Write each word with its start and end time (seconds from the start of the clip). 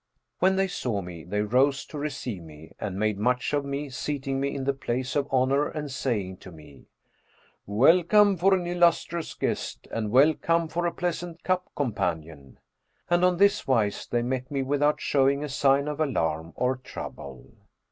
When 0.39 0.55
they 0.55 0.67
saw 0.67 1.03
me, 1.03 1.23
they 1.23 1.43
rose 1.43 1.85
to 1.85 1.99
receive 1.99 2.41
me, 2.41 2.71
and 2.79 2.97
made 2.97 3.19
much 3.19 3.53
of 3.53 3.63
me, 3.63 3.91
seating 3.91 4.39
me 4.39 4.55
in 4.55 4.63
the 4.63 4.73
place 4.73 5.15
of 5.15 5.27
honour 5.31 5.67
and 5.67 5.91
saying 5.91 6.37
to 6.37 6.51
me, 6.51 6.87
'Welcome 7.67 8.35
for 8.35 8.55
an 8.55 8.65
illustrious 8.65 9.35
guest 9.35 9.87
and 9.91 10.09
well 10.09 10.33
come 10.33 10.67
for 10.69 10.87
a 10.87 10.91
pleasant 10.91 11.43
cup 11.43 11.69
companion!' 11.75 12.57
And 13.11 13.23
on 13.23 13.37
this 13.37 13.67
wise 13.67 14.07
they 14.07 14.23
met 14.23 14.49
me 14.49 14.63
without 14.63 14.99
showing 14.99 15.43
a 15.43 15.49
sign 15.49 15.87
of 15.87 15.99
alarm 15.99 16.53
or 16.55 16.77
trouble. 16.77 17.45